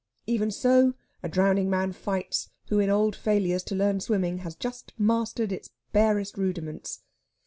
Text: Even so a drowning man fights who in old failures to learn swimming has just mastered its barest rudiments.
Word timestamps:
Even 0.25 0.49
so 0.49 0.95
a 1.21 1.29
drowning 1.29 1.69
man 1.69 1.91
fights 1.91 2.49
who 2.69 2.79
in 2.79 2.89
old 2.89 3.15
failures 3.15 3.61
to 3.61 3.75
learn 3.75 3.99
swimming 3.99 4.39
has 4.39 4.55
just 4.55 4.93
mastered 4.97 5.51
its 5.51 5.69
barest 5.91 6.39
rudiments. 6.39 7.03